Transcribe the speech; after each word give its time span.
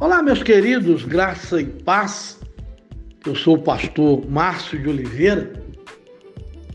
Olá, 0.00 0.20
meus 0.20 0.42
queridos, 0.42 1.04
graça 1.04 1.60
e 1.60 1.66
paz. 1.66 2.40
Eu 3.24 3.36
sou 3.36 3.54
o 3.54 3.62
pastor 3.62 4.28
Márcio 4.28 4.82
de 4.82 4.88
Oliveira, 4.88 5.52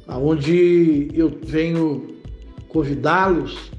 onde 0.08 1.10
eu 1.14 1.38
venho 1.46 2.16
convidá-los 2.70 3.72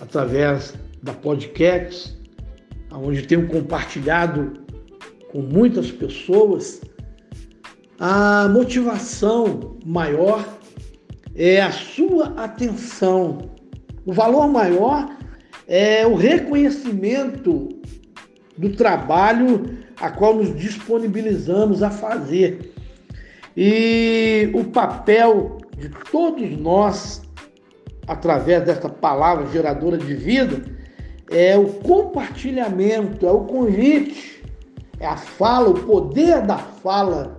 através 0.00 0.74
da 1.02 1.12
podcast, 1.12 2.16
onde 2.90 3.26
tenho 3.26 3.46
compartilhado 3.46 4.54
com 5.30 5.42
muitas 5.42 5.92
pessoas 5.92 6.80
a 8.00 8.48
motivação 8.48 9.76
maior 9.84 10.42
é 11.34 11.60
a 11.60 11.70
sua 11.70 12.28
atenção. 12.42 13.50
O 14.06 14.14
valor 14.14 14.48
maior 14.48 15.14
é 15.66 16.06
o 16.06 16.14
reconhecimento 16.14 17.68
do 18.56 18.70
trabalho 18.70 19.78
a 20.00 20.10
qual 20.10 20.34
nos 20.34 20.54
disponibilizamos 20.56 21.82
a 21.82 21.90
fazer. 21.90 22.72
E 23.56 24.50
o 24.54 24.64
papel 24.64 25.58
de 25.76 25.88
todos 26.10 26.58
nós, 26.58 27.22
através 28.06 28.64
dessa 28.64 28.88
palavra 28.88 29.46
geradora 29.46 29.96
de 29.96 30.14
vida, 30.14 30.62
é 31.30 31.56
o 31.56 31.66
compartilhamento, 31.66 33.26
é 33.26 33.30
o 33.30 33.44
convite, 33.44 34.44
é 35.00 35.06
a 35.06 35.16
fala, 35.16 35.70
o 35.70 35.74
poder 35.84 36.42
da 36.42 36.58
fala, 36.58 37.36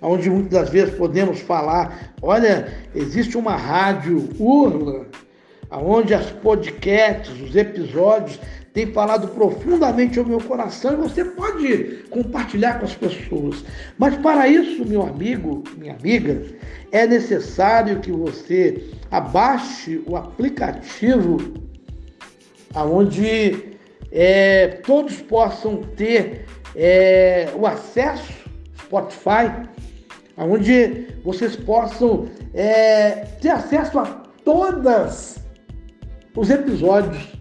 onde 0.00 0.28
muitas 0.28 0.68
vezes 0.70 0.94
podemos 0.94 1.40
falar: 1.40 2.14
olha, 2.20 2.72
existe 2.94 3.36
uma 3.36 3.56
rádio 3.56 4.28
Urla, 4.38 5.06
onde 5.78 6.14
as 6.14 6.30
podcasts, 6.30 7.40
os 7.40 7.54
episódios 7.56 8.38
tem 8.72 8.92
falado 8.92 9.28
profundamente 9.28 10.18
ao 10.18 10.24
meu 10.24 10.40
coração 10.40 10.94
e 10.94 10.96
você 10.96 11.24
pode 11.24 12.04
compartilhar 12.10 12.80
com 12.80 12.86
as 12.86 12.94
pessoas. 12.94 13.64
Mas 13.96 14.16
para 14.16 14.48
isso, 14.48 14.84
meu 14.84 15.02
amigo, 15.02 15.62
minha 15.76 15.94
amiga, 15.94 16.42
é 16.90 17.06
necessário 17.06 18.00
que 18.00 18.10
você 18.10 18.84
abaixe 19.10 20.02
o 20.06 20.16
aplicativo 20.16 21.38
onde 22.74 23.76
é, 24.10 24.80
todos 24.84 25.22
possam 25.22 25.76
ter 25.96 26.46
é, 26.74 27.48
o 27.54 27.64
acesso, 27.64 28.32
Spotify, 28.80 29.68
onde 30.36 31.06
vocês 31.22 31.54
possam 31.54 32.28
é, 32.52 33.26
ter 33.40 33.50
acesso 33.50 34.00
a 34.00 34.04
todos 34.44 35.43
os 36.36 36.50
episódios 36.50 37.32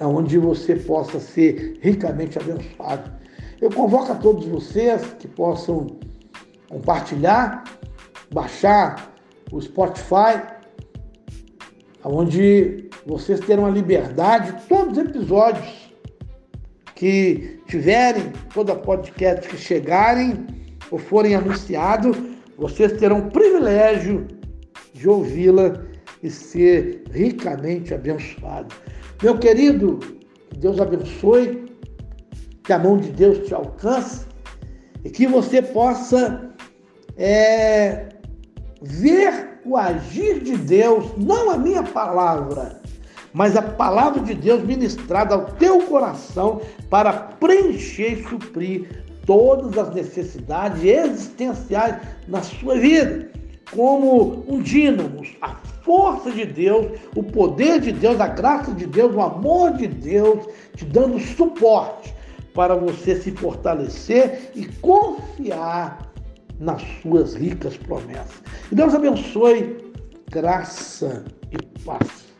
onde 0.00 0.38
você 0.38 0.76
possa 0.76 1.20
ser 1.20 1.78
ricamente 1.82 2.38
abençoado. 2.38 3.10
Eu 3.60 3.70
convoco 3.70 4.12
a 4.12 4.14
todos 4.14 4.46
vocês 4.46 5.02
que 5.18 5.28
possam 5.28 5.86
compartilhar, 6.68 7.64
baixar 8.32 9.12
o 9.52 9.60
Spotify, 9.60 10.40
onde 12.02 12.88
vocês 13.06 13.40
terão 13.40 13.66
a 13.66 13.70
liberdade, 13.70 14.54
todos 14.68 14.96
os 14.96 15.04
episódios 15.04 15.90
que 16.94 17.60
tiverem, 17.66 18.32
toda 18.54 18.74
podcast 18.74 19.46
que 19.48 19.58
chegarem 19.58 20.46
ou 20.90 20.98
forem 20.98 21.34
anunciados, 21.34 22.16
vocês 22.56 22.92
terão 22.92 23.18
o 23.18 23.30
privilégio 23.30 24.26
de 24.94 25.08
ouvi-la 25.08 25.89
e 26.22 26.30
ser 26.30 27.04
ricamente 27.10 27.94
abençoado. 27.94 28.74
Meu 29.22 29.38
querido, 29.38 29.98
que 30.50 30.58
Deus 30.58 30.80
abençoe, 30.80 31.70
que 32.64 32.72
a 32.72 32.78
mão 32.78 32.98
de 32.98 33.10
Deus 33.10 33.46
te 33.46 33.54
alcance 33.54 34.26
e 35.04 35.10
que 35.10 35.26
você 35.26 35.62
possa 35.62 36.50
é, 37.16 38.08
ver 38.82 39.60
o 39.64 39.76
agir 39.76 40.40
de 40.40 40.56
Deus, 40.56 41.06
não 41.16 41.50
a 41.50 41.58
minha 41.58 41.82
palavra, 41.82 42.80
mas 43.32 43.56
a 43.56 43.62
palavra 43.62 44.20
de 44.22 44.34
Deus 44.34 44.62
ministrada 44.64 45.34
ao 45.34 45.44
teu 45.44 45.80
coração 45.82 46.60
para 46.88 47.12
preencher 47.12 48.18
e 48.18 48.28
suprir 48.28 49.04
todas 49.26 49.78
as 49.78 49.94
necessidades 49.94 50.82
existenciais 50.82 51.96
na 52.26 52.42
sua 52.42 52.76
vida, 52.76 53.30
como 53.70 54.44
um 54.48 54.60
dínamo, 54.60 55.22
a 55.40 55.54
força 55.90 56.30
de 56.30 56.44
Deus, 56.44 57.00
o 57.16 57.22
poder 57.24 57.80
de 57.80 57.90
Deus, 57.90 58.20
a 58.20 58.28
graça 58.28 58.72
de 58.72 58.86
Deus, 58.86 59.12
o 59.12 59.20
amor 59.20 59.72
de 59.72 59.88
Deus, 59.88 60.46
te 60.76 60.84
dando 60.84 61.18
suporte 61.18 62.14
para 62.54 62.76
você 62.76 63.20
se 63.20 63.32
fortalecer 63.32 64.52
e 64.54 64.66
confiar 64.66 66.12
nas 66.60 66.80
suas 67.02 67.34
ricas 67.34 67.76
promessas. 67.76 68.40
E 68.70 68.74
Deus 68.76 68.94
abençoe 68.94 69.92
graça 70.30 71.24
e 71.50 71.80
paz. 71.80 72.30